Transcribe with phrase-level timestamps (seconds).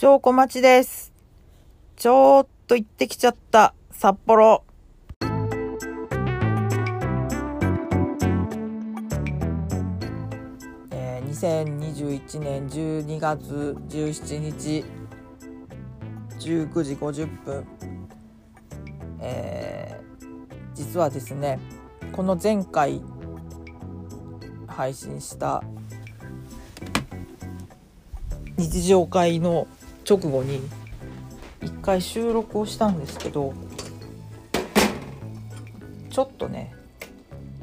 [0.00, 1.12] 証拠待ちです。
[1.96, 4.64] ちょっと行ってきちゃった、札幌。
[10.90, 14.84] えー2021年12月17日
[16.38, 17.66] 19時50分、
[19.20, 21.60] えー実はですね
[22.12, 23.02] この前回
[24.66, 25.62] 配信した
[28.56, 29.68] 日常会の
[30.10, 30.60] 直後に
[31.62, 33.54] 一回収録をしたんですけど
[36.10, 36.74] ちょっとね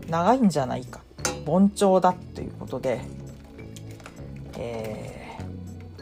[0.10, 1.02] 長いんじゃないか。
[1.46, 3.02] 凡調だということで、
[4.58, 5.18] えー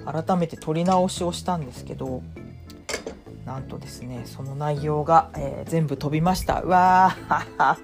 [0.06, 2.22] 改めて撮り直しをしたんですけど
[3.44, 6.62] なんとですねその内容が、えー全部飛びました。
[6.62, 7.78] うわー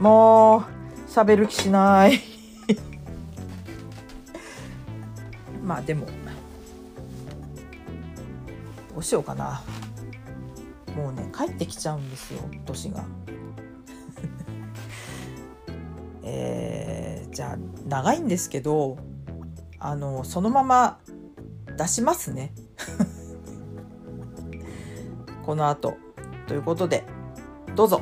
[0.00, 0.64] もう
[1.10, 2.20] 喋る気しない。
[5.62, 6.06] まあでも
[8.96, 9.62] どうしようかな。
[10.96, 13.04] もうね帰ってきちゃうんですよ年が。
[16.24, 17.56] えーじゃあ
[17.86, 18.96] 長いんですけど
[19.78, 20.98] あのそのまま
[21.76, 22.54] 出しますね。
[25.44, 25.98] この後。
[26.46, 27.04] ということで
[27.74, 28.00] どうぞ。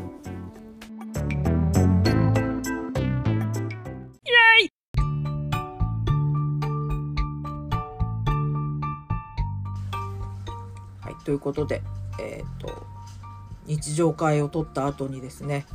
[11.35, 11.83] ということで、
[12.21, 12.87] えっ、と、
[13.67, 15.67] 日常会を取った後にですね、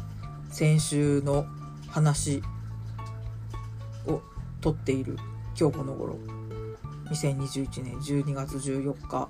[0.49, 1.45] 先週の
[1.89, 2.41] 話
[4.07, 4.21] を
[4.61, 5.17] 取っている
[5.59, 6.15] 今日この頃、
[7.09, 9.27] 2021年12月14日、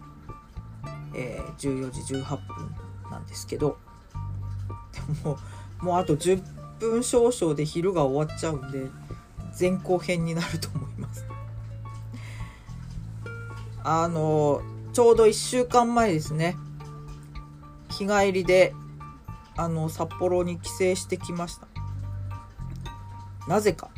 [1.15, 2.75] えー14時18分
[3.09, 3.79] なんですけど、
[4.93, 5.39] で もも
[5.81, 6.43] う、もうあと10
[6.77, 8.87] 分少々で昼が終わっちゃうんで、
[9.59, 11.25] 前後編になると思います。
[13.83, 14.61] あの、
[14.99, 16.57] ちょうど1週間前ですね。
[17.89, 18.73] 日帰りで、
[19.55, 21.69] あの、札幌に帰省してきました。
[23.47, 23.91] なぜか、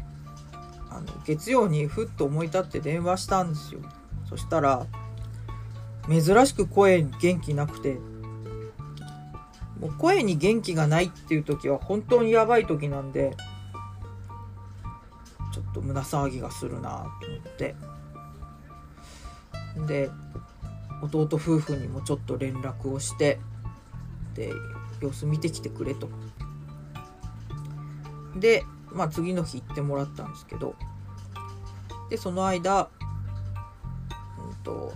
[0.92, 3.82] あの、月曜にふっと思い立って電話したんですよ。
[4.30, 4.86] そしたら、
[6.08, 7.98] 珍しく声元気なくて、
[9.80, 13.36] もう声に元気がないっていう時は本当にやばい時なんで、
[15.52, 16.90] ちょっと胸騒ぎがするな
[17.20, 17.76] と思って。
[19.88, 20.12] で、
[21.02, 23.40] 弟夫婦にもちょっと連絡をして
[24.36, 24.52] で
[25.02, 26.10] 様子見てきてくれと。
[28.36, 30.76] でまあ次の日行ってもらったんですけど。
[32.10, 32.90] でその間
[34.50, 34.94] うんと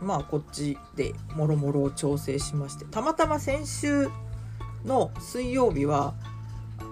[0.00, 2.84] まあこっちでもろもろを調整しまして。
[2.86, 4.08] たまたま先週
[4.84, 6.14] の水曜日は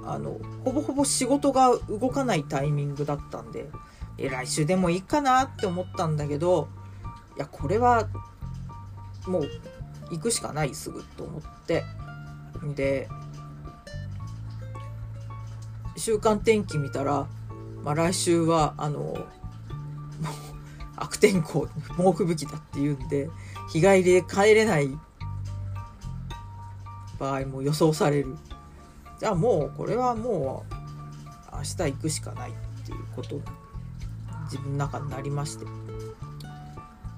[0.05, 3.71] あのほぼほぼ仕事が動かないタイミングだったんで
[4.17, 6.69] え来週でもいいかなって思ったんだけど
[7.39, 8.09] いやこれは
[9.27, 9.49] もう
[10.11, 11.85] 行くしかないすぐと思って。
[12.75, 13.09] で
[15.97, 17.29] 週間天気見たら、
[17.85, 19.17] まあ、来週はあの
[20.97, 23.31] 悪天候猛吹雪だっていうんで
[23.71, 24.89] 日帰りで帰れない
[27.21, 28.37] 場合も予想される。
[29.21, 30.75] じゃあもうこれはもう
[31.57, 32.55] 明日行くしかないっ
[32.85, 33.43] ていうことに
[34.45, 35.78] 自分の中になりまして。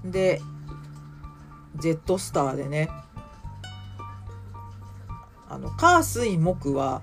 [0.05, 0.41] で
[1.77, 2.89] ジェットスターでね。
[5.49, 7.03] あの火水木は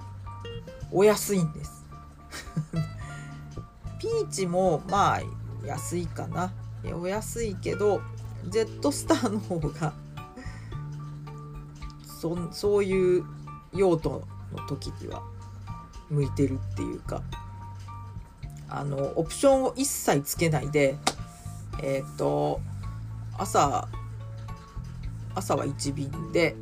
[0.90, 1.86] お安いんです。
[4.00, 5.22] ピーチもまあ
[5.66, 6.54] 安いかな。
[6.96, 8.02] お安いけど
[8.48, 9.94] ジェットスターの方が
[12.22, 13.26] そそういう
[13.74, 14.26] 用途
[14.56, 15.22] の時には
[16.10, 17.22] 向いてるっていうか。
[18.70, 20.98] あのオプションを一切つけないで
[21.82, 22.60] えっ、と
[23.38, 23.88] 朝
[25.36, 26.56] 朝は1便で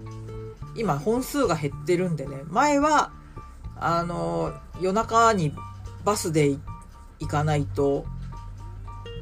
[0.75, 2.41] 今本数が減ってるんでね。
[2.47, 3.11] 前は
[3.77, 5.53] あの夜中に
[6.03, 6.57] バスで
[7.19, 8.05] 行かないと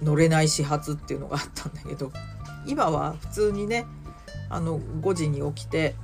[0.01, 2.11] 乗れない始発っていうのがあったんだけど
[2.65, 3.85] 今は普通にね
[4.49, 5.95] あの5時に起きて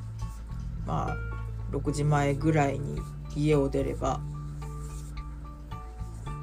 [0.85, 3.01] まあ6時前ぐらいに
[3.35, 4.21] 家を出れば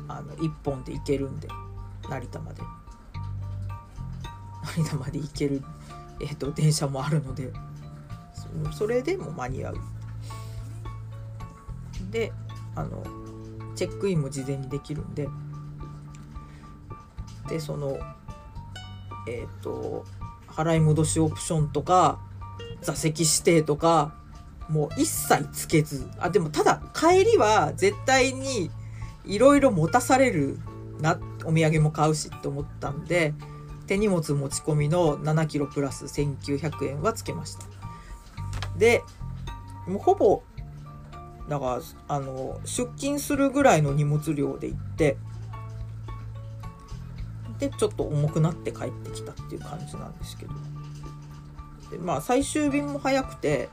[0.08, 1.48] あの1本で行けるんで
[2.08, 2.62] 成田まで。
[4.66, 5.62] 成田まで行ける、
[6.20, 7.52] えー、と電車もあるので
[8.76, 9.76] それでも間に合う。
[12.10, 12.32] で
[12.74, 13.02] あの
[13.74, 15.28] チェックインも事前にできるんで。
[17.48, 17.98] でその
[19.28, 20.04] えっ、と
[20.48, 22.18] 払い戻しオプションとか
[22.80, 24.14] 座席指定とか
[24.68, 26.08] もう一切つけず。
[26.18, 28.70] あでもただ帰りは絶対に
[29.24, 30.58] いろいろ持たされる
[31.00, 33.34] なお土産も買うしって思ったんで
[33.86, 37.64] 手荷物持ち込みの7キロプラス1900円はつけました。
[38.76, 39.02] で
[39.86, 40.42] もうほぼ
[41.48, 45.16] だからあの出勤するぐらいの荷物量で行って
[47.58, 50.52] でちょっと重くなって帰ってきたっていう感じなんですけど。
[51.90, 53.68] でまあ最終便も早くて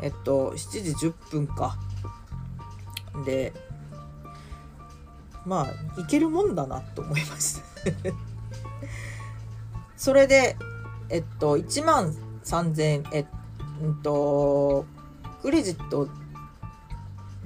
[0.00, 1.76] えっと7時10分か。
[3.24, 3.52] で
[5.44, 7.62] まあいけるもんだなと思います
[10.06, 10.56] それで
[11.08, 12.14] えっと1万
[12.44, 13.26] 3000円えっ
[14.04, 14.86] と
[15.42, 16.08] クレジット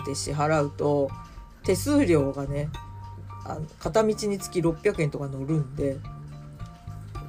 [0.04, 1.10] で支払うと
[1.64, 2.68] 手数料がね
[3.46, 5.96] あの片道につき600円とか乗るんで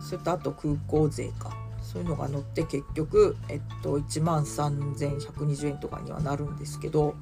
[0.02, 1.56] それとあと空港税か。
[1.82, 7.16] そういうのが乗って結局、えっと、1万3120円とかにはなるんですけど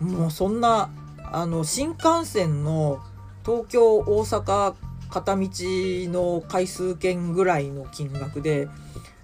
[0.00, 0.90] もうそんな
[1.32, 3.00] あの新幹線の
[3.44, 4.74] 東京大阪
[5.14, 8.68] 片道の回数券ぐらいの金額で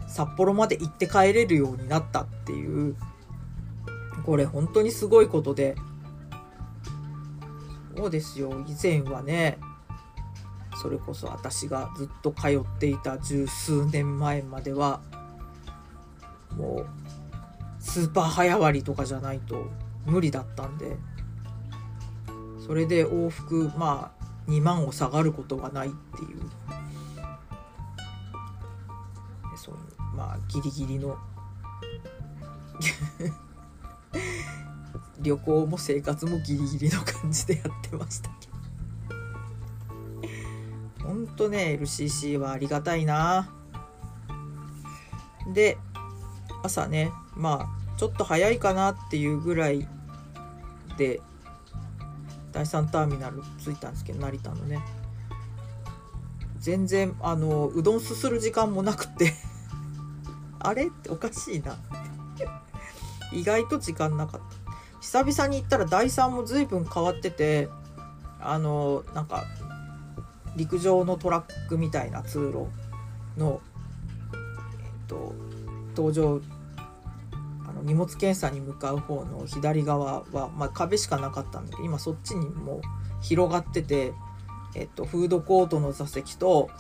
[0.07, 2.95] 札幌まで行って帰れるようになったっていう
[4.25, 5.75] これ本当にすごいことで。
[7.97, 8.65] そうですよ。
[8.67, 9.59] 以前はね
[10.81, 15.01] それこそ私がずっと通っていた十数年前までは
[16.57, 16.87] もう
[17.81, 19.67] スーパー早割とかじゃないと
[20.07, 20.97] 無理だったんで。
[22.65, 24.20] それで往復まあ
[24.51, 26.41] 2万を下がることがないっていう。
[29.57, 29.77] そう
[30.17, 31.17] まあギリギリの。
[35.21, 38.49] 旅行も生活もギリギリの感じでやってましたけ
[41.05, 41.07] ど。
[41.07, 43.51] ほんとね LCC はありがたいな。
[45.53, 45.77] で
[46.63, 49.87] 朝ねまあちょっと早いかなっていうぐらい
[50.97, 51.21] で
[52.53, 54.81] 第3ターミナル着いたんですけど成田のね。
[56.59, 59.33] 全然あのうどんすする時間もなくて。
[60.61, 60.89] あれ？
[60.89, 61.77] っておかしいな。
[63.33, 64.61] 意外と時間なかった。
[65.01, 67.69] 久々に行ったら第3も随分変わってて
[68.39, 69.45] あのなんか
[70.57, 72.67] 陸上のトラックみたいな通路
[73.41, 73.61] の、
[74.33, 75.33] えっと、
[75.97, 76.41] 登場
[77.81, 82.81] の荷物検査に向かう方の左側は、まあ、壁しかなかったんだけど今そっちにも
[83.21, 84.13] 広がってて、
[84.75, 86.71] えっと、フードコートの座席と,、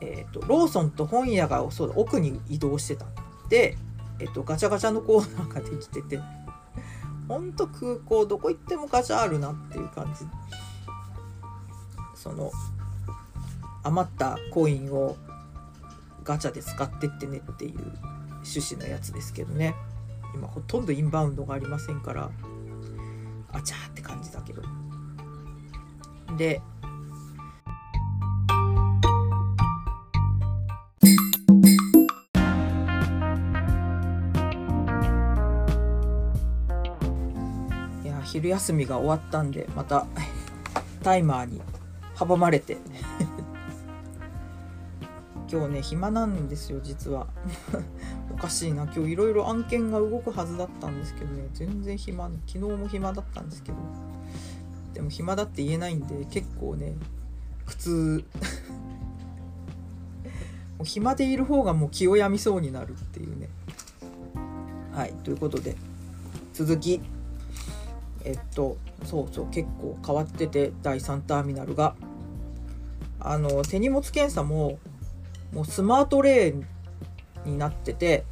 [0.00, 3.06] えっと、ローソンと本屋がそう奥に移動してた。
[3.48, 3.76] で、
[4.20, 6.20] えっと、ガチャガチャのコーナーができてて
[7.28, 10.26] ほんと空港どこ行ってもガチャあるなっていう感じ。
[12.14, 12.50] その
[13.84, 15.16] 余ったコインを
[16.24, 18.17] ガチャで使ってってねっていう。
[18.48, 19.74] 趣旨のやつですけどね。
[20.34, 22.30] 今ほとんどインバウンドがありませんから
[23.52, 24.62] あちゃーって感じだけど。
[26.36, 26.60] で
[38.04, 40.06] いや昼休みが終わったんでまた
[41.02, 41.62] タイマーに
[42.14, 42.76] 阻まれて
[45.50, 47.26] 今日ね暇なんですよ実は。
[48.30, 48.84] おかしいな。
[48.84, 51.48] 今日いろいろ案件が動くはずだったんですけどね。
[51.54, 53.78] 全然暇昨日も暇だったんですけど。
[54.92, 56.94] でも暇だって言えないんで結構ね
[57.64, 58.24] 苦痛
[60.76, 63.48] もう暇でいる方がもう気を病みそうになるっていうね。
[64.92, 65.76] はいということで
[66.52, 67.00] 続き。
[68.24, 71.94] えっとそうそう結構変わってて第3ターミナルが。
[73.20, 74.78] あの手荷物検査も
[75.52, 76.66] もうスマートレーン
[77.44, 78.24] になってて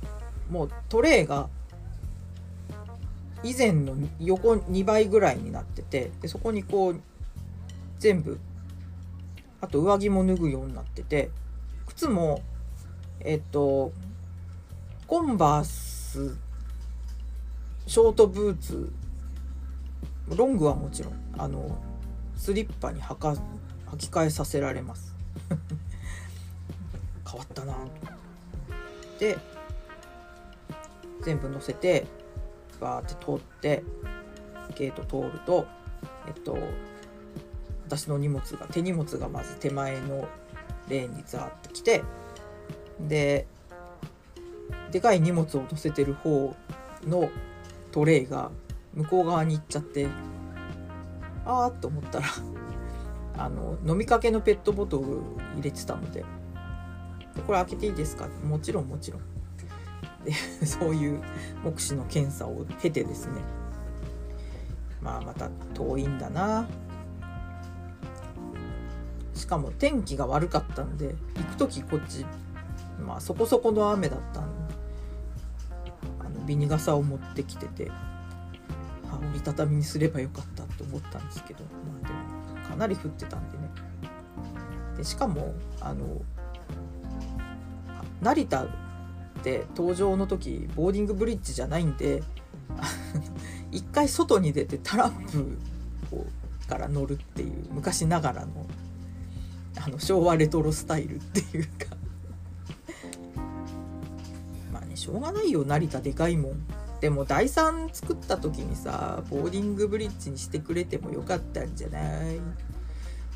[0.50, 1.48] もうトレーが
[3.42, 7.00] 以前の横2倍ぐらいになっててでそこにこう
[7.98, 8.38] 全部
[9.60, 11.30] あと上着も脱ぐようになってて
[11.86, 12.42] 靴も
[13.20, 13.92] えっと
[15.06, 16.36] コンバース
[17.86, 18.92] ショートブーツ
[20.28, 21.78] ロングはもちろんあの
[22.36, 23.36] スリッパに履か
[23.92, 25.14] 履き替えさせられます。
[27.36, 27.74] 変わったな。
[29.18, 29.38] で
[31.22, 32.06] 全部乗せて
[32.80, 33.82] バーって通って
[34.76, 35.66] ゲート通ると
[36.26, 36.58] えっと
[37.86, 40.28] 私の荷物が手荷物がまず手前の
[40.88, 42.02] レーンにザーって来て
[43.00, 43.46] で
[44.90, 46.54] でかい荷物を乗せてる方
[47.06, 47.30] の
[47.92, 48.50] トレイが
[48.94, 50.08] 向こう側に行っちゃって
[51.44, 52.26] あーっと思ったら
[53.38, 55.04] あの飲みかけのペットボトル
[55.56, 56.24] 入れてたので
[57.42, 59.22] 「これ開けていいですか?」もちろんもちろん。
[60.24, 60.32] で
[60.66, 61.22] そういう
[61.64, 63.42] 目視の検査を経てですね。
[65.00, 66.66] まあまた遠いんだな。
[69.34, 72.26] しかも天気が悪かったんで行く時こっち
[73.06, 74.74] まあそこそこの雨だったんで
[76.18, 77.90] あのビニ傘を持ってきてて
[79.08, 81.70] あ折りたたみにすればよかったと思ったんですけどま
[82.02, 83.70] あでもかなり降ってたんでね。
[84.96, 86.22] でしかもあの
[88.26, 88.68] 成田っ
[89.44, 92.24] て登場の時ボーディングブリッジじゃないんで
[93.70, 95.56] 一回外に出てタラップ
[96.16, 96.26] を
[96.68, 98.66] から乗るっていう昔ながらの
[99.84, 101.96] あの昭和レトロスタイルっていうか。
[104.72, 106.66] まあねしょうがないよ成田でかいもん。
[107.00, 112.00] でも第3作った時にさボーディングブリッジにしてくれてもよかったんじゃな
[112.32, 112.38] い？
[112.38, 112.40] っ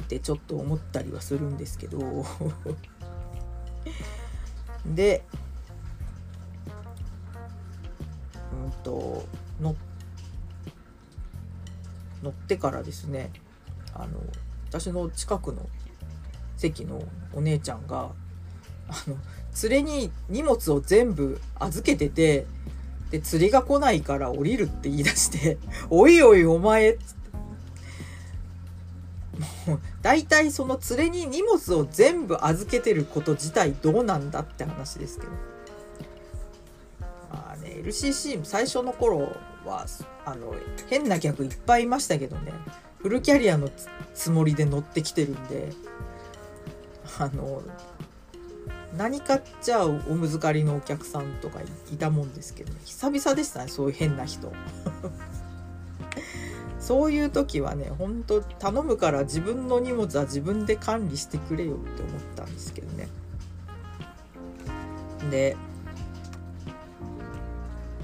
[0.08, 1.98] てちょっと思ったりはするんですけど。
[4.86, 5.22] で
[8.64, 9.24] うんと
[9.60, 9.76] 乗
[12.22, 13.30] 乗ってからですね
[13.94, 14.20] あの
[14.68, 15.68] 私の近くの
[16.56, 18.10] 席のお姉ちゃんが
[18.88, 19.16] あの
[19.68, 22.46] 連れに荷物を全部預けてて
[23.10, 25.58] で釣りが来ないから降りるって言い出して
[25.90, 26.98] 「おいおいお前」っ
[30.02, 35.32] 大体その連れに荷物を全部預けてること自体どうなんだって話ですけど。
[37.30, 39.86] まあね LCC 最初の頃は
[40.24, 40.54] あの
[40.88, 42.52] 変な客いっぱいいましたけどね。
[42.98, 43.70] フルキャリアの
[44.14, 45.72] つもりで乗ってきてるんで
[47.18, 47.62] あの
[48.96, 51.60] 何かっちゃおむずかりのお客さんとか
[51.92, 54.52] いたもんですけど、久々でしたねそういう変な人。
[56.80, 63.08] そういう時はねほんと頼むから自分の荷物は自分で管理してくれよって思ったんですけどね。
[65.30, 65.56] で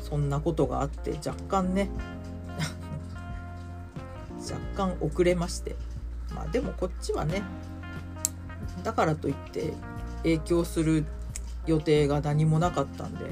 [0.00, 1.88] そんなことがあって若干ね
[4.38, 5.74] 若干遅れまして。
[6.34, 7.42] まあでもこっちはね
[8.84, 9.72] だからといって
[10.22, 11.06] 影響する
[11.66, 13.30] 予定が何もなかったんで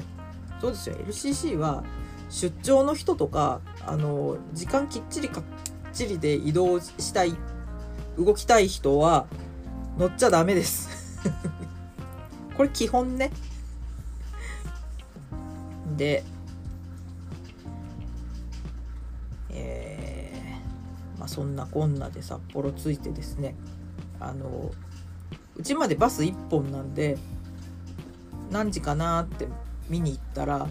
[0.59, 0.95] そうですよ。
[0.95, 1.83] LCC は
[2.29, 5.43] 出張の人とかあの時間きっちりかっ
[5.93, 7.33] ちりで移動したい
[8.17, 9.27] 動きたい人は
[9.97, 11.21] 乗っちゃダメです。
[12.57, 13.31] これ基本ね。
[15.97, 16.23] で
[19.49, 23.55] えー、まあそんなこんなで札幌着いてですね
[24.19, 24.71] あの
[25.55, 27.17] うちまでバス1本なんで
[28.51, 29.47] 何時かなって
[29.89, 30.67] 見に行ったら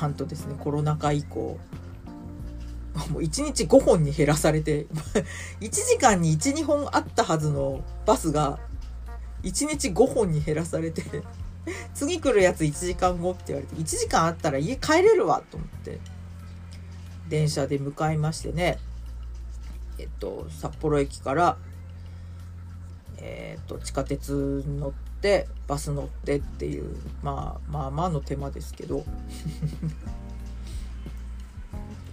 [0.00, 0.54] なんとですね。
[0.58, 1.58] コロナ禍以降。
[3.10, 4.86] もう1日5本に減らされて
[5.60, 8.58] 1時間に12本あったはずのバスが
[9.42, 11.02] 1日5本に減らされて
[11.92, 16.00] 次来るやつ1時間後って言われて1時間あったら家帰れるわと思って
[17.28, 18.78] 電車で向かいましてね
[19.98, 21.58] えっと札幌駅から
[23.18, 25.05] えーと、地下鉄乗って
[25.66, 29.04] バス乗ってっていうまあまあまあの手間ですけど。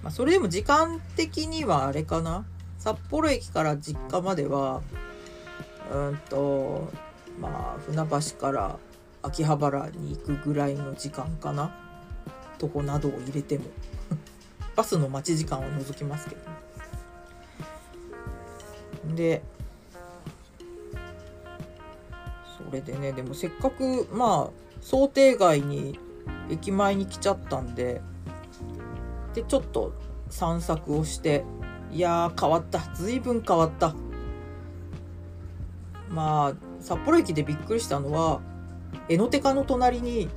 [0.02, 2.46] まあそれでも時間的にはあれかな。
[2.80, 4.82] 札幌駅から実家までは
[5.94, 6.92] うんと
[7.40, 8.78] まあ船橋から
[9.22, 11.76] 秋葉原に行くぐらいの時間かな。
[12.58, 13.66] とこなどを入れても。
[14.76, 16.42] バスの待ち時間を除きますけど
[19.16, 19.44] で
[22.74, 25.98] れでねでもせっかくまあ想定外に
[26.50, 28.02] 駅前に来ちゃったんで
[29.34, 29.94] でちょっと
[30.30, 31.46] 散策をして
[31.92, 33.96] いやー変わった随分変わった。
[36.10, 38.42] まあ札幌駅でびっくりしたのは
[39.10, 40.30] 江ノ手の隣に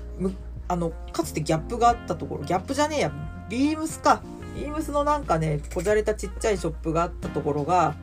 [0.68, 3.12] あのかつてギャップがあったところギャップじゃねえや
[3.48, 4.22] ビームスか。
[4.54, 7.94] ビームスのなんかねこじゃれたちっちゃいショップがあったところが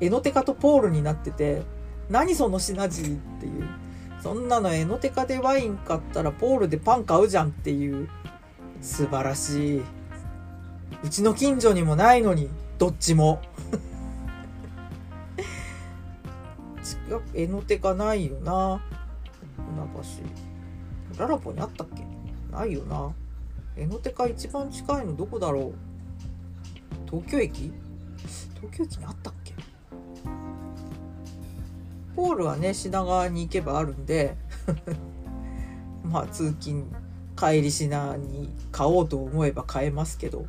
[0.00, 1.62] 江ノ手とポールになってて
[2.10, 3.64] 何そのシナジーっていう。
[4.22, 8.08] そんなのエノテカでワイン買ったらポールでパン買うじゃんっていう。
[8.80, 9.82] 素晴らしい。
[11.02, 12.48] うちの近所にもないのに
[12.78, 13.40] どっちも。
[17.34, 18.82] エノテカないよな。
[19.56, 19.68] 船
[21.14, 21.22] 橋。
[21.22, 22.04] ララポにあったっけ？
[22.54, 23.12] ないよな。
[23.76, 25.74] エノテカ一番近いのどこだろう？
[27.10, 27.72] 東京駅？
[28.60, 29.34] 東京駅にあったっ
[32.18, 34.36] けポールはね品川に行けばあるんで
[36.02, 36.84] まあ通勤
[37.36, 40.46] 帰り品に買おうと思えば買えますけど。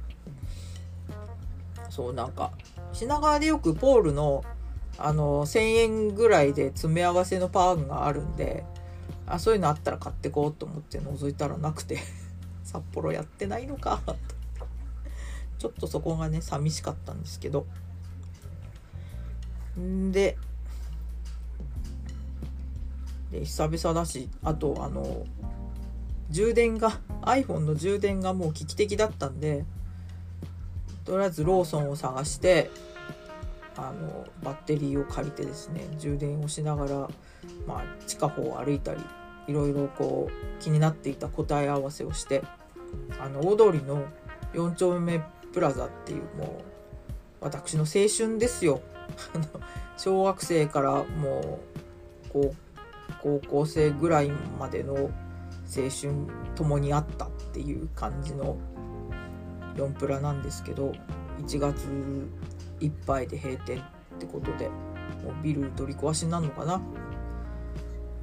[1.89, 2.51] そうなんか
[2.93, 4.43] 品川でよくポールの
[4.99, 8.63] あの1,000円ぐらいで詰め合わせのパンがあるんで
[9.25, 11.97] あそういうのあったら買ってこうと思って覗いたらなくて
[12.63, 14.01] 札幌やってないのか
[15.57, 17.65] ちょっとそこがね寂しかったんですけど。
[19.79, 20.37] んで
[23.31, 25.25] で久々だしあとあの
[26.29, 29.65] 充電が iPhone の充電がもう危機的だったんで
[31.05, 32.69] とりあえずローソンを探して
[33.75, 37.09] あのバッテリーを借りてですね充電をしながら、
[37.65, 39.01] まあ、地下歩を歩いたり
[39.47, 42.43] いろいろこう気になっていた答え合わせをして
[43.19, 44.05] あの大通りの
[44.53, 45.21] 4丁目
[45.53, 46.63] プラザっていうもう
[47.41, 48.81] 私の青春ですよ。
[49.97, 51.59] 小学生からも
[52.33, 52.53] う
[53.21, 55.09] 高校生ぐらいまでの青
[55.89, 56.13] 春
[56.55, 58.57] 共にあったっていう感じの
[59.75, 60.93] 4プラなんですけど
[61.39, 61.85] 1月
[62.79, 63.81] いっぱいで閉店っ
[64.19, 66.81] てことでもうビル取り壊しになるのかな？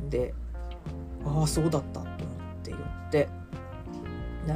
[0.09, 0.35] で
[1.25, 2.17] ああそうだったと思っ
[2.63, 3.29] て寄って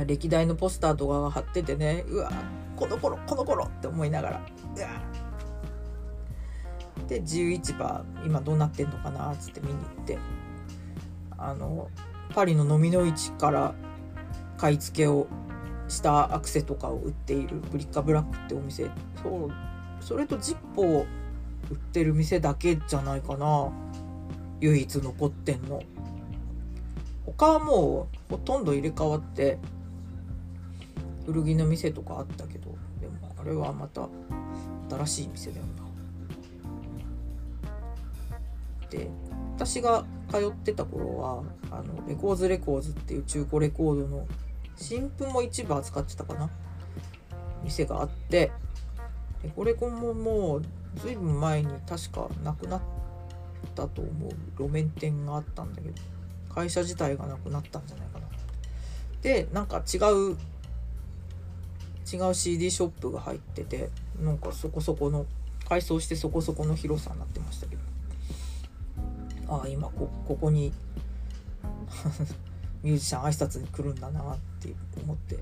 [0.07, 2.31] 歴代のポスターとかが貼っててねうわ
[2.77, 4.41] この頃この頃って思いながら
[4.77, 4.89] うわ
[7.11, 10.19] で自由市場今どうなってんのかなっつって見に行って。
[11.37, 11.88] あの
[12.35, 13.75] パリの飲みの市から
[14.59, 15.26] 買い付けを
[15.88, 18.90] したアクセとかを売っているブリッカブラックってお店。
[19.23, 19.50] そう
[20.00, 21.07] それとジッポを
[21.71, 23.73] 売ってる店だけじゃないかな。
[24.61, 25.83] 唯一残ってんの。
[27.26, 29.59] 他はもうほとんど入れ替わって
[31.26, 34.09] 古着の店とかあったけどでもあれはまた
[34.90, 35.64] 新しい店だよ
[38.91, 39.09] で
[39.55, 44.27] 私が通ってた頃はあのレコーズレコーズっていう中古レコードの
[44.77, 46.51] 新譜も一部扱ってたかな？
[47.63, 48.51] 店があって
[49.43, 50.63] レコレコももう
[50.97, 52.81] ずいぶん前に確かなくなっ
[53.75, 55.95] たと思う路面店があったんだけど
[56.55, 58.27] 会社自体がなくなったんじゃないかな。
[59.23, 60.37] でなんか違う
[62.13, 65.27] 違う CD ショップが入っててなんかそこそこの
[65.69, 67.90] 改装してそこそこの広さになってましたけど。
[69.50, 70.73] あ今こここに
[72.83, 75.39] ミュージシャン挨拶に来るんだなって思って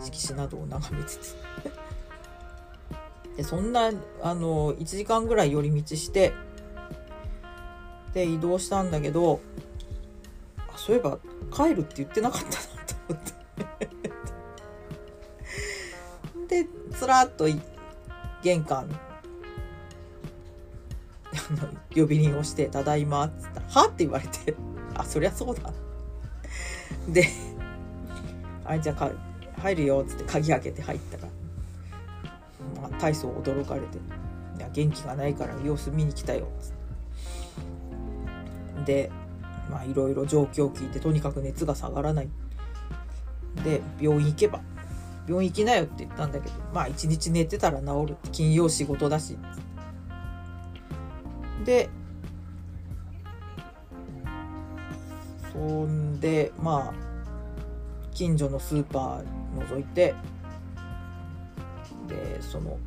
[0.00, 1.36] 色紙などを眺めつつ。
[3.36, 3.90] でそんな
[4.22, 6.32] あの1時間ぐらい寄り道して
[8.14, 9.40] で移動したんだけど
[10.56, 11.18] あそういえば
[11.52, 12.60] 帰るって言ってなかったなと
[13.08, 13.34] 思って。
[16.62, 17.46] でつらっと
[18.42, 18.88] 玄関
[21.52, 24.54] の呼び鈴をして「ただいま」っつったら「は?」って言われて
[24.94, 25.72] 「あそりゃそうだ」
[27.08, 27.28] で
[28.64, 29.10] 「あいじゃあ
[29.60, 31.28] 入るよ」っつって鍵開けて入ったら、
[32.80, 33.98] まあ、大層驚かれて
[34.58, 36.84] 「いや元気がないから様子見に来たよ」っつって。
[38.84, 39.10] で
[39.70, 42.28] まあいろいろ状況を聞いてとにかく熱が下がらない。
[43.64, 44.60] で病院行けば。
[45.26, 49.38] 病院行きなよって言ったんだけどまあ一日寝てたら治る金曜仕事だし
[51.64, 51.88] で
[55.52, 56.94] そんでまあ
[58.12, 60.14] 近所のスーパー覗いて
[62.08, 62.78] でその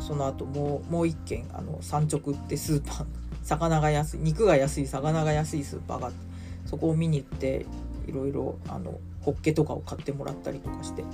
[0.00, 3.06] その後もうもう一軒あの産直ってスーパー
[3.42, 6.18] 魚が安い肉が安い魚が安いスーパーがあって
[6.66, 7.66] そこを見に行って
[8.06, 11.04] いろいろあのホッケとかを買ってもらったりとかして。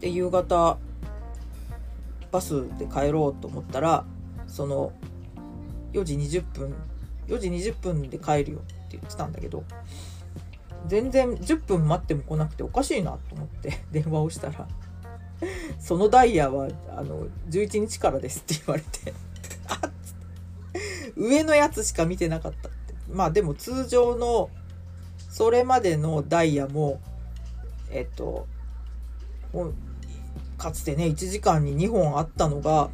[0.00, 0.78] で夕方
[2.30, 4.04] バスで帰ろうと思ったら
[4.46, 4.92] その
[5.92, 6.74] 4時20分
[7.26, 9.64] 4時20分で帰るよって言ってたんだけど
[10.86, 14.68] 全然10分待っても来なくておかしいなと思って 電話をしたら
[15.80, 19.12] そのダイヤはあの11日からですって言われて
[19.68, 19.90] あっ
[21.16, 22.94] 上のやつしか見てなかったって。
[23.10, 24.50] まあでも通常の
[25.30, 27.00] それまでのダイヤも
[27.90, 28.46] えっと
[30.66, 32.90] かつてね1時間に2本あったのが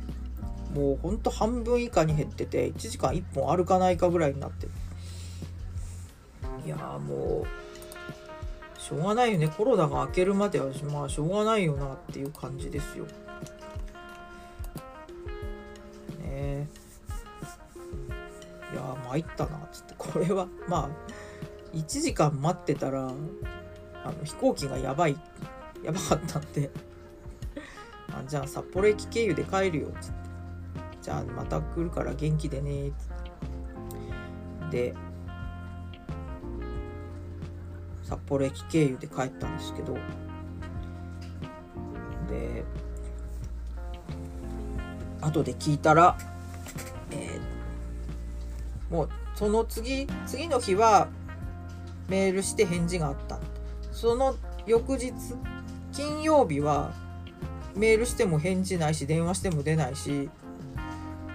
[0.74, 4.66] もうほんと半分以下に減ってて1時間1本歩かないかぐらいになって。
[6.66, 9.48] いやもうしょうがないよね。
[9.48, 13.06] コロナが明けるまではまあしょうがないよなっていう感じですよ。
[16.20, 16.68] ね。
[18.72, 19.94] いや参ったなっつって。
[19.96, 20.90] これはま
[21.72, 25.16] あ1時間待ってたらあの飛行機がやばい
[25.82, 26.70] やばかったんで。
[28.14, 30.30] あじゃあ札幌駅経由で帰るよっつって。
[31.00, 34.92] じゃあまた来るから元気でねっつって。
[34.92, 34.94] で
[38.04, 39.94] 札幌駅経由で帰ったんですけど。
[42.28, 42.64] で
[45.20, 46.16] 後で聞いたら、
[47.10, 51.08] えー、もうその次次の日は
[52.08, 53.38] メールして返事があった。
[53.92, 54.34] その
[54.66, 55.12] 翌日
[55.92, 56.92] 金曜日は
[57.76, 60.28] メールしても返事ないし電話しても出ないし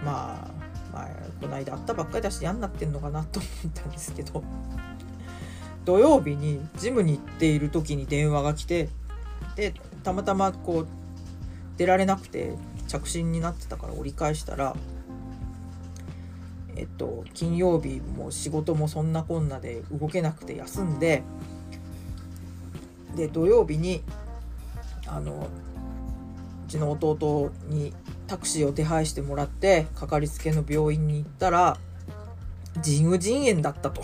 [0.04, 0.50] ま
[0.92, 1.08] あ、まあ、
[1.40, 4.42] この間会ったばっかりだし嫌になってんのかなと思ったんですけど
[5.84, 8.88] 土曜日にジムに行っている時に電話が来て
[9.56, 9.74] で
[10.04, 10.86] たまたまこう
[11.76, 12.54] 出られなくて
[12.86, 14.76] 着信になってたから折り返したら
[16.76, 21.22] えっと金曜日も仕事もそんなこんなで動けなくて休んで
[23.16, 24.02] で土曜日に
[25.06, 25.48] あの
[26.68, 27.92] ちの弟に
[28.26, 31.78] タクシーを手配してもらってかかりつけの病院に行ったら
[32.80, 34.02] 腎盂腎炎だったと。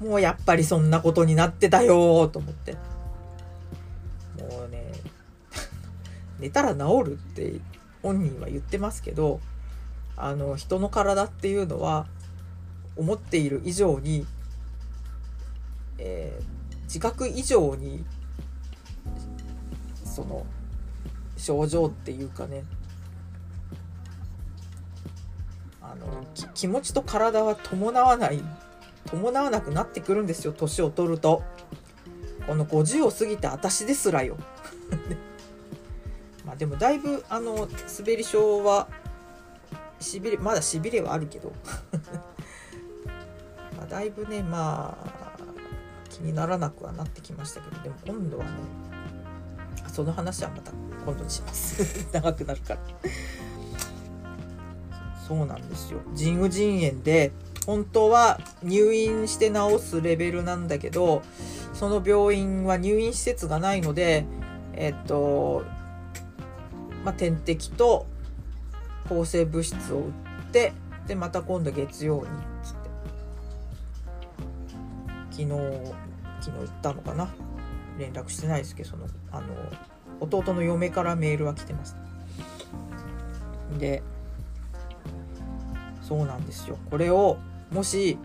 [0.00, 2.72] もうやっぱりそんなことになってたよと思って。
[2.72, 4.90] もうね、
[6.40, 7.60] 寝たら治るって
[8.02, 9.40] 本人は言ってますけど、
[10.16, 12.08] あの、人の体っていうのは
[12.96, 14.26] 思っている以上に、
[15.98, 18.04] えー、自覚以上に
[20.12, 20.46] その
[21.36, 22.64] 症状っていうかね。
[25.80, 26.06] あの
[26.54, 28.40] 気持ちと体は伴わない
[29.06, 31.42] 伴わなくなってくるんですよ年を取ると。
[32.46, 34.36] この50を過ぎた私ですらよ。
[36.44, 38.88] まあでもだいぶあの滑り症は
[40.00, 41.52] しびれまだしびれはあるけど。
[43.76, 45.22] まあだいぶねまあ
[46.10, 48.50] 気にならなくはなってきましたけどでも今度はね
[49.92, 50.72] その話はまた
[51.04, 52.08] 今度します。
[52.12, 52.80] 長くなるから。
[55.28, 56.00] そうなんですよ。
[56.14, 57.32] 腎盂腎炎で
[57.66, 61.22] 本当は入院して治すレベルなんだけど
[61.74, 64.24] その病院は入院施設がないので
[64.74, 65.62] えっと
[67.04, 68.06] まあ、点滴と
[69.08, 70.12] 抗生物質を打っ
[70.52, 70.72] て
[71.06, 72.26] でまた今度月曜に
[72.62, 72.90] つって
[75.30, 75.48] 昨日
[76.40, 77.28] 昨日行ったのかな。
[77.98, 79.46] 連絡してないですけどそのあの
[80.20, 81.96] 弟の嫁からメールは来てます。
[83.78, 84.02] で
[86.02, 86.78] そうなんですよ。
[86.90, 87.38] これを
[87.70, 88.18] もし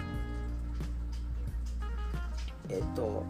[2.70, 3.24] えっと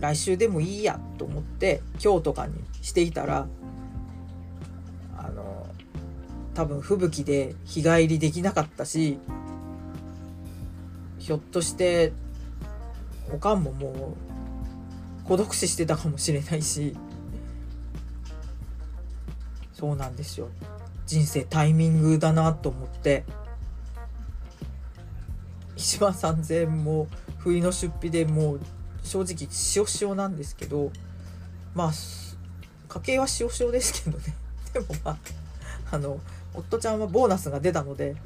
[0.00, 3.46] 来週でもいいやと思って今日とかにしていたら
[5.16, 5.66] あの
[6.54, 9.18] 多分吹雪で日帰りできなかったし
[11.18, 12.12] ひょっとして
[13.32, 14.37] おかんももう
[15.28, 16.96] 孤独死してたかもしれないし。
[19.74, 20.48] そうなんですよ。
[21.06, 23.24] 人生タイミングだなと思って。
[25.76, 28.60] 1万3000円も不意の出費でもう
[29.04, 30.90] 正直塩塩なんですけど。
[31.74, 31.92] まあ
[32.88, 34.34] 家計は塩塩ですけどね。
[34.72, 35.18] でもまあ
[35.90, 36.18] あの
[36.54, 38.16] 夫ちゃんはボーナスが出たので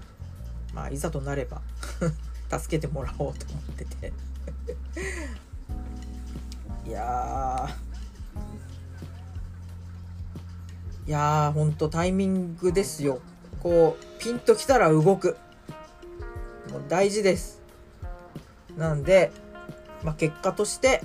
[0.72, 1.60] まあいざとなれば
[2.58, 4.12] 助けてもらおうと思ってて。
[6.92, 7.68] や
[11.06, 13.20] いやーほんとタイミングですよ。
[13.60, 15.36] こうピンときたら動く。
[16.70, 17.60] もう大事です。
[18.76, 19.32] なんで、
[20.04, 21.02] まあ、結果として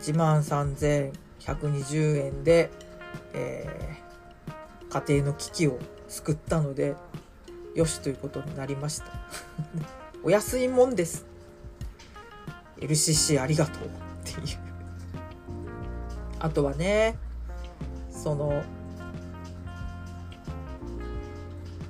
[0.00, 2.70] 1万3120円で、
[3.32, 6.96] えー、家庭の危機を救ったので
[7.74, 9.06] よしということになりました。
[10.22, 11.24] お安いもんです。
[12.78, 13.88] LCC ありがとうっ
[14.24, 14.73] ていう。
[16.40, 17.16] あとはね
[18.10, 18.62] その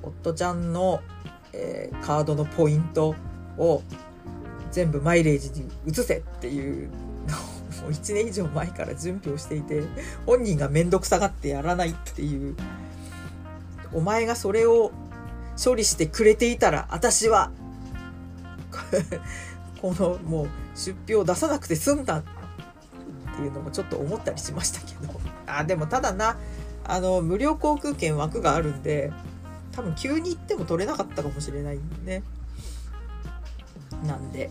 [0.01, 1.01] 夫ちゃんの、
[1.53, 3.15] えー、カードのポイント
[3.57, 3.81] を
[4.71, 7.37] 全部マイレージに移せっていうの
[7.81, 9.83] をもう1年以上前から準備をしていて
[10.25, 12.55] 本人が面倒くさがってやらないっていう。
[13.95, 14.91] お前がそれを
[15.63, 17.51] 処理してくれていたら私は
[19.81, 22.23] このもう出費を出さなくて済んだっ
[23.35, 25.13] ていうのもちょっと思ったりしましたけど。
[25.47, 26.37] あでもただな
[26.83, 29.11] あの無料航空券枠があるんで
[29.71, 32.23] 多分急に行っても取れなかったかもしれないんでね。
[34.05, 34.49] なんで。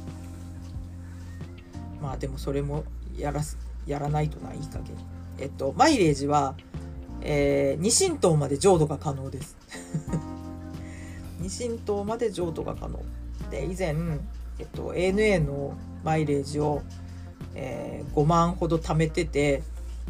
[2.00, 2.84] まあでもそれも
[3.16, 4.96] やらすやらないとないい加減。
[5.38, 6.54] えっとマイレージは、
[7.22, 9.56] えー、二神島まで浄土が可能です。
[11.40, 13.00] 二神島まで浄土が可能。
[13.50, 13.94] で以前、
[14.58, 16.82] えっと、ANA のマイレージを、
[17.54, 19.62] えー、5万ほど貯めてて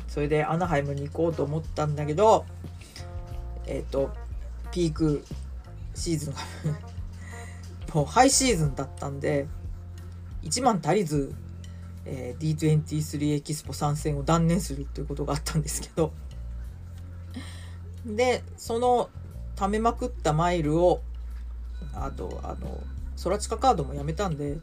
[0.09, 2.45] それでアナハイムに行こうと思ったんだけど
[3.67, 4.11] えっと
[4.73, 5.25] ピーク
[5.95, 6.41] シーズンが
[7.95, 9.47] もうハイシーズンだったんで、
[10.43, 11.33] 1万足りず、
[12.05, 16.13] えー、D23 エキスポ参戦を断念するっていうことがあったんですけど、
[18.05, 19.11] で、その
[19.55, 21.03] 貯めまくったマイルを、
[21.95, 22.83] あと、あの、
[23.15, 24.59] ソラチカカードもやめたんで、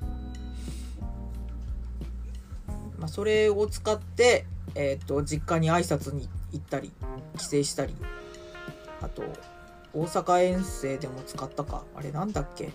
[3.02, 6.92] まあ、それを使って、え、ー、と、実家に挨拶に行ったり、
[7.38, 7.96] 帰省したり、
[9.02, 9.24] あと、
[9.94, 12.72] 大阪遠征でも使ったかあれなんだっけ？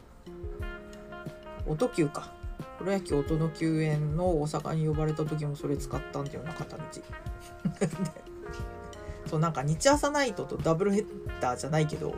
[1.66, 2.32] 音球か。
[2.78, 6.82] プロ野球音の球園の大阪に呼ばれた時もそれ使ったんだよな片道。
[9.30, 11.06] そうなんか日朝ナイトとダブルヘッ
[11.40, 12.14] ダーじゃないけど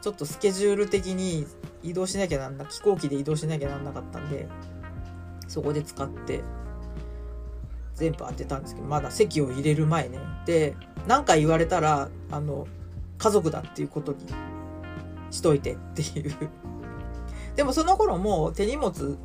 [0.00, 1.46] ちょっとスケジュール的に
[1.82, 4.46] 移動しなきゃなんな飛行機で移動しなきゃなんなかったんで
[5.48, 6.42] そこで使って
[8.00, 10.18] 全部当てたんですけどまだ席を入れる前ね。
[10.46, 10.74] で
[11.06, 12.66] 何か言われたらあの
[13.18, 14.18] 家族だっていうことに
[15.30, 16.34] しといてっていう。
[17.56, 19.18] でもその頃もう手荷物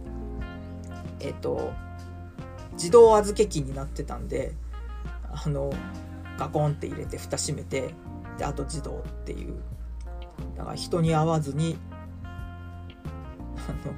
[1.22, 1.72] えっ、と
[2.74, 4.52] 自動預け機になってたんで
[5.32, 5.72] あの
[6.38, 7.96] ガコンって入れて蓋閉めて
[8.38, 9.56] であと自動っていう。
[10.58, 11.78] だから人に会わずに
[13.56, 13.94] あの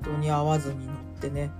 [0.00, 1.50] 人に会わずに乗ってね。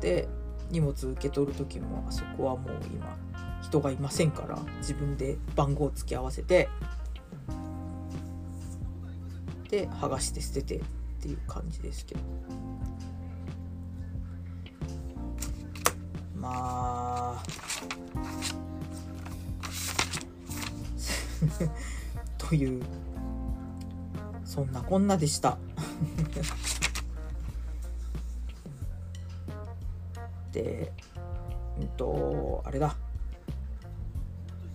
[0.00, 0.28] で
[0.70, 3.16] 荷物受け取る時もあそこはもう今
[3.62, 6.68] 人がいませんから自分で番号付き合わせて
[9.70, 10.80] で剥がして捨ててっ
[11.20, 12.20] ていう感じですけど。
[16.40, 17.42] まあ
[22.38, 22.82] という
[24.44, 25.58] そんなこんなでした。
[30.62, 30.92] で
[31.80, 32.96] うんとあれだ。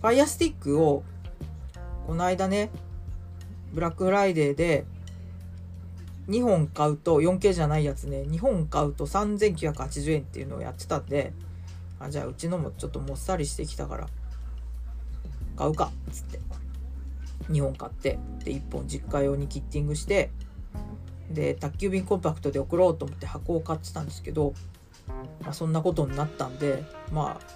[0.00, 1.02] ファイアスティックを
[2.06, 2.70] この間ね
[3.72, 4.84] ブラックフライデーで
[6.28, 11.32] 2本買うと 4K じゃないやつね2本買うと3980円っていうのをやってたんで
[11.98, 14.08] あじゃあうちのもちょっともっさりしてきたから
[15.56, 16.40] 買うかつって。
[17.50, 20.30] 2本買ってで1本実家用にキッティングして
[21.30, 24.54] で宅急便コンパクトで送ろうと思って箱を買ってたんですけど、
[25.08, 27.54] まあ、そんなことになったんでまあ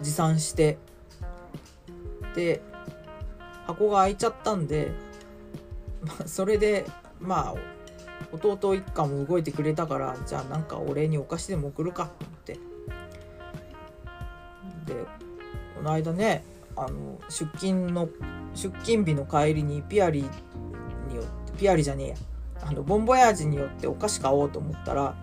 [0.00, 0.78] 持参して
[2.34, 2.62] で
[3.66, 4.92] 箱が開いちゃったんで、
[6.02, 6.86] まあ、それで
[7.20, 7.54] まあ
[8.32, 12.54] 弟一家も動いてくれたからじゃあなんかお礼にお菓子でも送るかと思って。
[12.54, 12.60] で
[15.76, 16.44] この間ね
[16.76, 18.08] あの出勤の
[18.54, 20.22] 出勤日の帰りにピアリ
[21.08, 22.16] によってピアリじゃねえや。
[22.62, 25.14] あのボンボヤージによってお菓子買おうと思ったら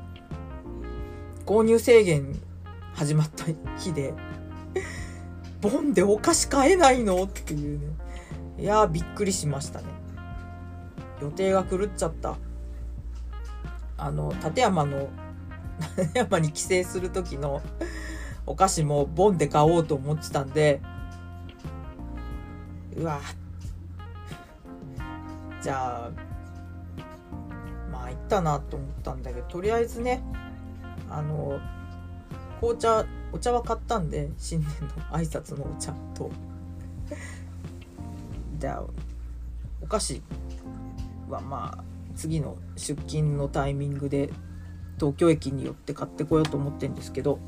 [1.51, 2.39] 購入制限
[2.93, 3.43] 始まった
[3.77, 4.13] 日で
[5.59, 7.87] ボンでお菓子買えないのっていうね。
[8.57, 9.87] いやびっくりしましたね。
[11.21, 12.37] 予定が狂っちゃった。
[13.97, 15.09] あの立山の
[15.97, 17.61] 立山に帰省する時の
[18.45, 20.81] お菓子もボンで買おうと思ってたんで
[22.95, 23.19] うわ。
[25.61, 26.11] じゃあ
[27.91, 30.23] まあ行ったなと思ったんだけどとりあえずね
[31.11, 31.59] あの
[32.59, 36.31] 紅茶お茶は買ったんで新年の挨拶のお茶と。
[38.59, 38.83] じゃあ
[39.81, 40.21] お菓子
[41.29, 41.83] はまあ
[42.15, 44.29] 次の出勤のタイミングで
[44.99, 47.39] 東京駅に寄って買ってこようと思ってるんですけど。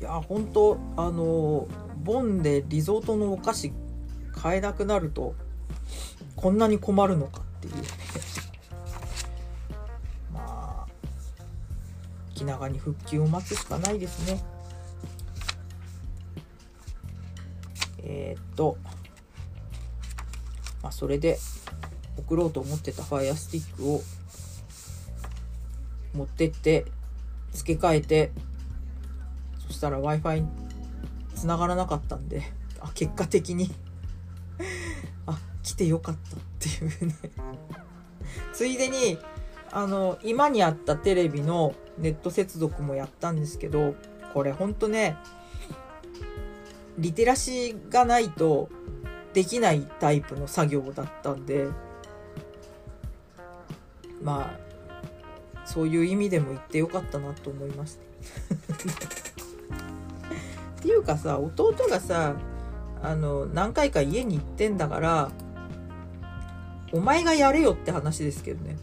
[0.00, 1.68] いや本当あの
[2.02, 3.72] ボンでリゾートのお菓子
[4.32, 5.34] 買えなくなると
[6.36, 7.42] こんなに困るのか。
[12.40, 14.42] 気長に復旧を待つしかないですね。
[18.02, 18.78] えー、っと
[20.82, 21.38] まあそれで
[22.16, 24.00] 送ろうと思ってたファイアスティックを
[26.14, 26.86] 持ってって
[27.52, 28.30] 付け替えて
[29.66, 30.44] そしたら w i f i
[31.34, 32.42] 繋がらなかったんで
[32.80, 33.70] あ結果的に
[35.26, 37.14] あ来てよかったっていうね。
[38.54, 39.18] ついでに
[39.72, 43.94] あの今にあったテレビのネット接続もやったんですけど
[44.34, 45.16] これほんとね
[46.98, 48.68] リテラシーがないと
[49.32, 51.68] できないタイプの作業だったんで
[54.22, 54.70] まあ
[55.66, 58.00] そういう意味でも言ってよかったなと思いました。
[60.80, 62.34] っていうかさ弟がさ
[63.02, 65.30] あの何回か家に行ってんだから
[66.92, 68.76] お前がやれよって話ですけどね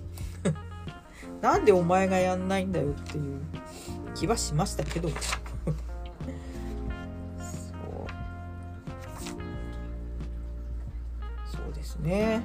[1.41, 3.41] なんでお前がやんないんだよっていう
[4.15, 5.09] 気はしましたけど。
[5.09, 5.19] そう。
[11.45, 12.41] そうですね。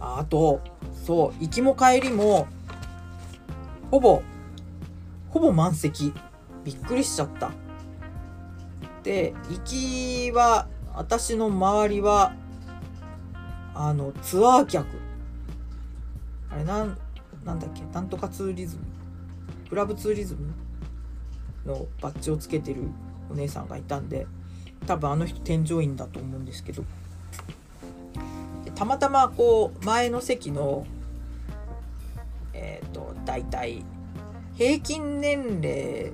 [0.00, 0.60] あと
[1.06, 2.46] そう行きも帰りも
[3.90, 4.22] ほぼ
[5.30, 6.12] ほぼ満席。
[6.64, 7.50] びっくりしちゃった。
[9.02, 12.34] で行きは私の周りは
[13.74, 15.01] あのツアー客。
[16.62, 16.98] れなん
[17.44, 18.82] なんだっけなんとかツーリズム。
[19.68, 20.52] クラブツーリズム
[21.66, 22.82] のバッジをつけてる
[23.30, 24.26] お姉さんがいたんで
[24.86, 26.84] 多分あの人添乗員だと思うんですけど。
[28.74, 30.86] たまたまこう前の席の
[32.52, 33.84] えっ、ー、と大体
[34.54, 36.12] 平均年齢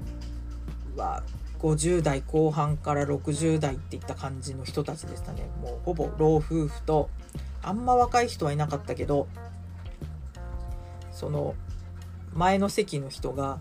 [0.96, 1.22] は
[1.60, 5.48] 50代後半から60代っていった感じの人たちでしたね。
[5.62, 7.10] もうほぼ老夫婦と
[7.62, 9.28] あんま若い人はいなかったけど
[11.18, 11.56] その
[12.32, 13.58] 前の席の人が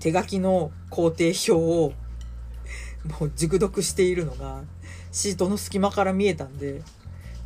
[0.00, 1.92] 手書きの工程表を
[3.20, 4.62] もう熟読しているのが
[5.12, 6.80] シートの隙間から見えたんで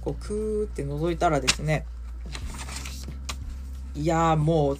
[0.00, 1.86] こうクーって覗いたらですね
[3.96, 4.78] いやもう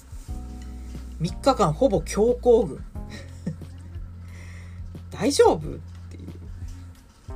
[1.21, 2.85] 3日間ほぼ強行軍。
[5.11, 5.57] 大丈夫？
[5.57, 5.61] っ
[6.09, 6.25] ていう。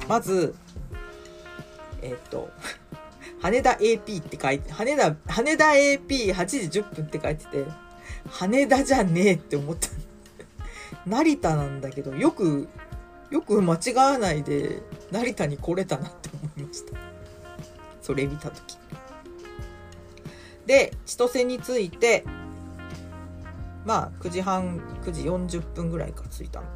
[0.08, 0.54] まず
[2.00, 2.48] えっ、と
[3.42, 7.64] 羽田 AP って書いて羽田羽田 AP8 時10分って書いてて
[8.30, 9.88] 羽田じゃねえって思った。
[11.06, 12.68] 成田なんだけどよく
[13.30, 16.96] よく間違わないで成田に来れたなって思いました。
[18.00, 18.78] それ見た時。
[20.66, 22.24] で千歳について
[23.84, 26.66] まあ9時半9時40分ぐらいから着いたの。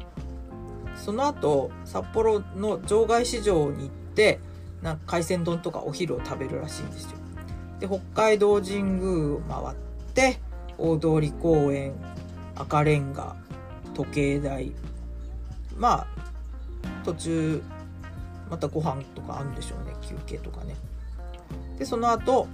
[0.97, 4.41] その後札幌の場外市場に行って
[4.81, 7.09] なんか海鮮丼とかお昼を食べるらしいんですよ。
[7.79, 9.77] で北海道神宮を回っ
[10.13, 10.39] て
[10.77, 11.93] 大通公園
[12.55, 13.35] 赤レンガ
[13.93, 14.71] 時計台。
[15.75, 16.07] まあ
[17.03, 17.61] 途中
[18.49, 20.75] またご飯とかあるんでしょうね休憩とかね。
[21.77, 22.47] でその後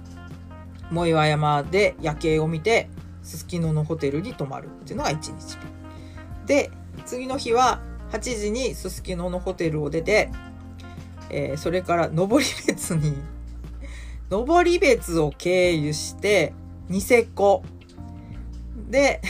[0.90, 2.88] 藻岩山で夜景を見て
[3.22, 6.46] すすきののホテルに泊まるっていうのが1日目。
[6.46, 6.70] で
[7.06, 7.80] 次の日は
[8.12, 10.30] 8時にすすきののホテルを出て、
[11.30, 13.14] えー、それから登別に
[14.30, 16.52] 登別を経由して
[16.88, 17.62] ニセコ。
[18.90, 19.20] で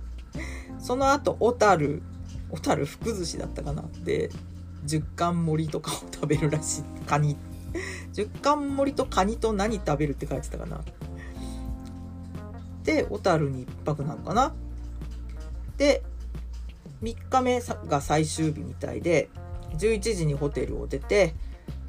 [0.78, 2.02] その後小樽
[2.50, 3.84] 小樽福寿司だったかな。
[4.04, 4.30] で
[4.84, 6.82] 十貫盛りとかを食べるらしい。
[7.06, 7.36] カニ。
[8.12, 10.80] 十貫盛りとカニと何食べるって書いてたかな。
[12.84, 14.54] で小樽に1泊なのかな。
[15.76, 16.02] で
[17.02, 19.28] 3日目が最終日みたいで
[19.76, 21.34] 11時にホテルを出て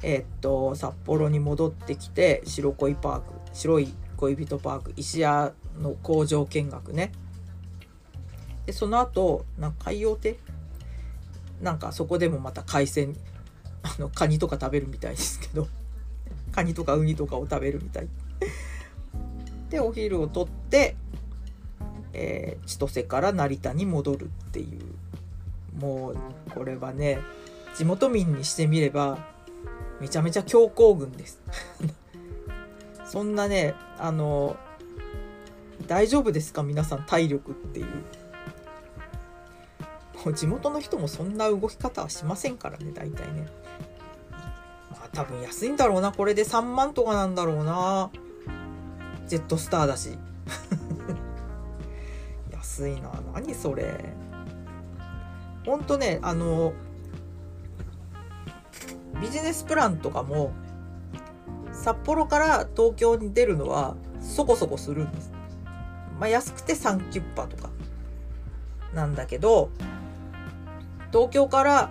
[0.02, 7.12] えー、っと札幌に戻ってきて白恋パーク白い恋人パーク石屋の工場見学ね。
[8.66, 10.36] でその後なんか海洋亭？
[11.62, 13.16] なんかそこでもまた海鮮
[13.82, 15.68] あのカニとか食べるみたいですけど
[16.52, 18.08] カニとかウニとかを食べるみたい。
[19.70, 20.96] でお昼をとって、
[22.12, 24.80] えー、千歳から成田に戻るっていう。
[25.78, 26.16] もう
[26.50, 27.20] これはね
[27.76, 29.18] 地元民にしてみれば
[30.00, 31.40] めちゃめちゃ強行軍です。
[33.04, 34.56] そんなねあの
[35.86, 36.62] 大丈夫ですか？
[36.62, 37.86] 皆さん体力っていう。
[40.24, 43.46] もう地元の人もそんな動き方はしませんからね大体ね。
[44.90, 46.12] まあ多分安いんだろうな。
[46.12, 48.10] これで3万とかなんだろうな。
[49.26, 50.18] ジェットスターだし。
[52.52, 53.10] 安いな。
[53.34, 54.14] 何それ。
[55.64, 56.72] ほんとねあの
[59.20, 60.52] ビジネスプランとかも
[61.72, 65.32] 札幌から東京に出るのはそこそこするんです。
[66.18, 67.70] まあ、安くて3キュッパとか
[68.94, 69.70] なんだけど
[71.12, 71.90] 東京から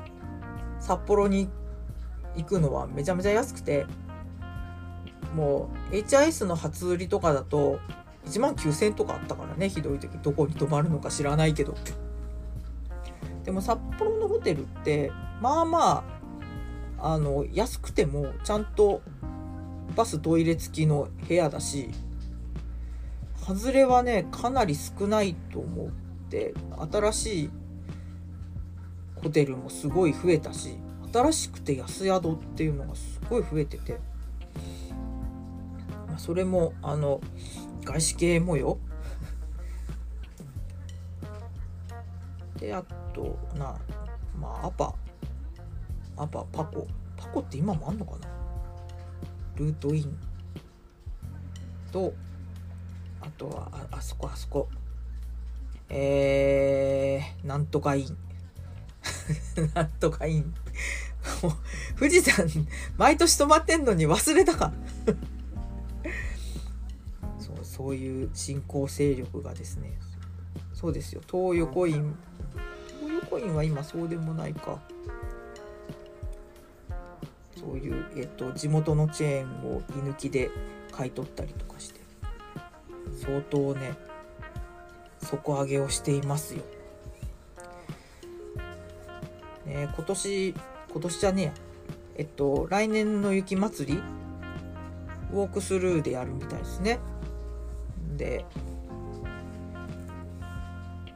[0.80, 1.50] 札幌に
[2.36, 3.88] 行くのはめちゃめちゃ安くて
[5.36, 7.80] もう HIS の初売りとかだと
[8.28, 11.76] 1万9000とかあったからねひどい時どこに泊まるのか知らないけど
[13.44, 15.12] でも札幌のホテルって
[15.42, 16.19] まあまあ
[17.02, 19.02] あの安くてもちゃんと
[19.96, 21.90] バストイレ付きの部屋だし
[23.36, 25.90] 外れはねかなり少ないと思っ
[26.30, 26.54] て
[26.92, 27.50] 新しい
[29.24, 30.78] ホテルもすごい増えたし
[31.12, 34.00] 新しくて安宿っていうのがすごい増えてて
[36.18, 37.22] それもあの
[37.84, 38.78] 外資系もよ。
[42.60, 43.80] であとな
[44.40, 44.94] まあアパ。
[46.18, 46.86] アパパコ。
[47.20, 48.28] パコって今もあんのかな？
[49.58, 50.18] ルートイン。
[51.92, 52.14] と
[53.20, 54.70] あとはああそこあそこ。
[55.90, 58.18] えー、なんとかイン。
[59.76, 60.54] なんとかイン。
[61.44, 62.48] もう富士山
[62.98, 64.72] 毎年泊まってんのに忘れたか。
[67.38, 70.00] そうそういう新興勢力がですね。
[70.74, 71.22] そうですよ。
[71.30, 72.16] 東横イン。
[73.30, 74.80] コインは今そうでもないか。
[77.60, 80.50] そういう、えっと、地元のチェーンを居抜きで
[80.92, 82.00] 買い取ったりとかして
[83.22, 83.98] 相当ね
[85.22, 86.64] 底上げをしていますよ。
[89.66, 90.56] ね、今年
[90.92, 91.54] 今年じゃねえや。
[92.16, 94.02] えっと来年の雪まつり
[95.34, 97.00] ウォークスルーでやるみたいですね。
[98.16, 98.46] で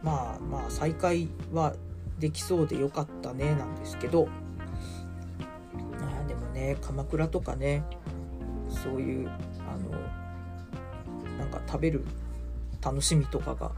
[0.04, 1.74] まあまあ再開は
[2.20, 4.28] できそうでよかったねなんですけど。
[6.64, 7.84] ね鎌倉とかね
[8.70, 9.34] そういうあ
[9.78, 12.06] のなんか食べる
[12.82, 13.72] 楽しみとかが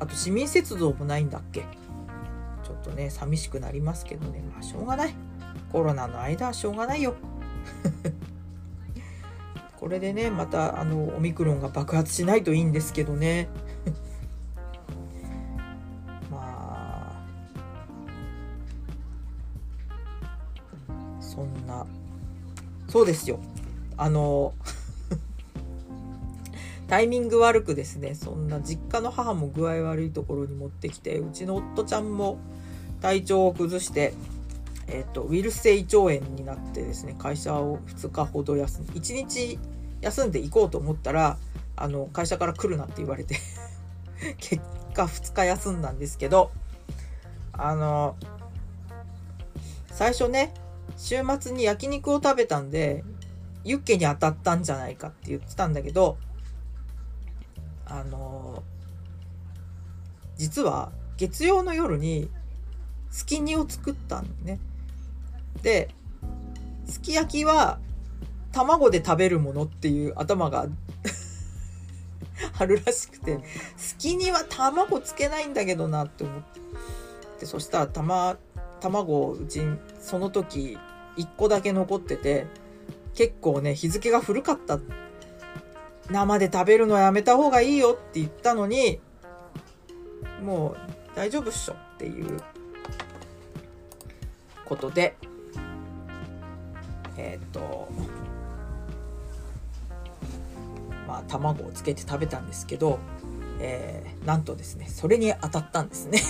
[0.00, 1.60] あと市民鉄道もないんだっけ？
[2.64, 4.42] ちょっとね寂しくなりますけどね。
[4.52, 5.14] まあしょうがない。
[5.70, 7.14] コロナの間はしょうがないよ。
[9.78, 13.48] これでねまたあのオミクロンが爆発しないといいんですけどね。
[21.34, 21.86] そんな。
[22.88, 23.38] そうですよ。
[23.96, 24.54] あの
[26.88, 32.38] タイミング悪くですねそんな実家の母も具合悪いところに持ってきてうちの夫ちゃんも
[33.00, 34.14] 体調を崩して
[34.88, 39.58] えーと、ウィルス性胃腸炎になってですね会社を2日ほど休んで1日
[40.00, 41.38] 休んで行こうと思ったら
[41.76, 43.36] あの会社から来るなって言われて
[44.38, 44.60] 結
[44.92, 46.50] 果2日休んだんですけど
[47.52, 48.16] あの
[49.92, 50.52] 最初ね
[51.02, 53.02] 週末に焼肉を食べたんで
[53.64, 56.16] ユッケに当たったんじゃないかって言ってたんだけど
[57.86, 58.62] あの
[60.36, 62.30] 実は月曜の夜に
[63.10, 64.60] すき煮を作ったのね。
[65.60, 65.90] で
[66.86, 67.80] すき焼きは
[68.52, 70.68] 卵で食べるものっていう頭が
[72.58, 73.40] あるらしくて
[73.76, 76.60] すき煮は卵つけないんだけどなって思って
[77.40, 78.38] でそしたらたま
[78.80, 79.62] 卵をうち
[80.00, 80.78] その時
[81.16, 82.46] 1個だけ残ってて
[83.14, 84.78] 結構ね日付が古かった。
[86.10, 89.00] 生で食べるのやめた方がいいよって言ったのに
[90.42, 90.76] もう
[91.14, 92.40] 大丈夫っしょっていう
[94.64, 95.16] ことで
[97.16, 97.88] えっ、ー、と
[101.06, 102.98] まあ卵をつけて食べたんですけど、
[103.60, 106.20] えー、なんとですねそれに当たったんですね。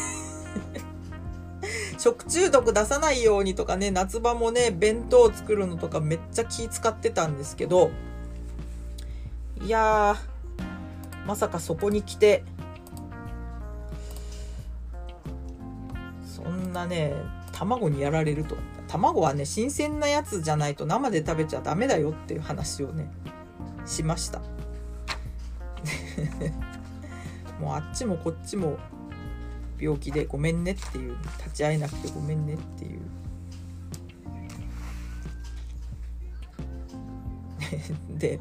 [2.03, 7.93] 食中毒出さないようにとかね夏場もね弁当を作るのとかめっちゃ気使ってたんですけど
[9.65, 10.17] いや
[11.29, 12.43] まさかそこに来て
[16.27, 17.15] そんなね
[17.53, 18.57] 卵にやられると。
[18.89, 23.09] 卵はね新鮮なやつじゃないと生で食べちゃダメだよっていう話をね
[23.87, 24.41] しました。
[27.61, 28.77] もうあっちもこっちも
[29.83, 33.01] 病気でごめんねっていう立ち会えなくてごめんねっていう。
[38.17, 38.39] で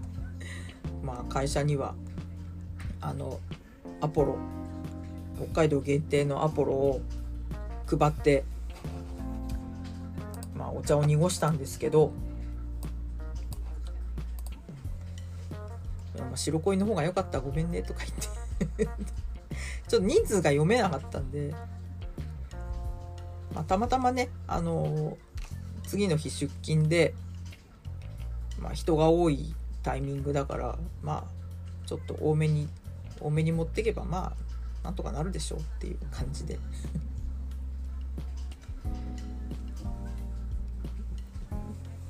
[1.04, 1.96] まあ会社には
[3.00, 3.40] あの
[4.02, 4.38] アポロ
[5.38, 7.02] 北海道限定のアポロを
[7.88, 8.44] 配って
[10.56, 12.12] まあお茶を濁したんですけど
[16.36, 18.02] 白恋の方が良かったごめんねとか
[18.60, 18.88] 言って。
[19.92, 21.54] ちょっと人数が読めなかったんで、
[23.54, 25.18] まあ、たまたまねあのー、
[25.86, 27.14] 次の日出勤で、
[28.62, 31.32] まあ、人が多いタイミングだからまあ
[31.86, 32.70] ちょっと多めに
[33.20, 34.32] 多めに持っていけばま
[34.82, 36.58] あなんとかなるでしょうっていう感じで。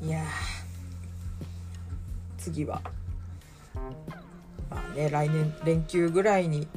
[0.05, 0.23] いや
[2.37, 2.79] 次は
[4.69, 6.67] まあね来年連休ぐらいに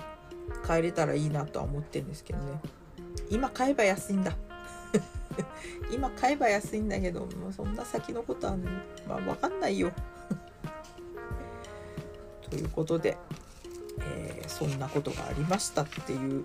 [0.65, 2.61] 帰れたらいいなとは思ってるんですけどね。
[3.31, 4.33] 今買えば安いんだ。
[5.93, 8.69] 今買えば安いんだけどもうそんな先のことは、ね、
[9.07, 9.93] まあ分かんないよ。
[12.49, 13.17] ということで、
[14.01, 16.45] えー、そんなことがありましたっていう。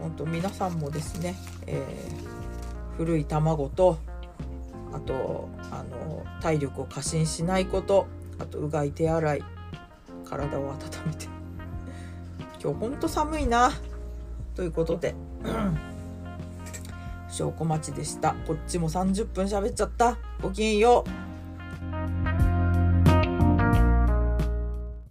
[0.00, 1.34] 本当皆さんもですね、
[1.66, 3.98] えー、古い卵と
[4.92, 8.06] あとあの体力を過信しないこと
[8.38, 9.44] あとうがい手洗い
[10.28, 11.26] 体を温めて。
[12.62, 13.72] 今日ほんと寒いな。
[14.54, 15.14] ということで。
[17.30, 18.34] 証拠待ちでした。
[18.46, 20.16] こっちも30分喋っちゃった。
[20.42, 21.25] ごきげんよう。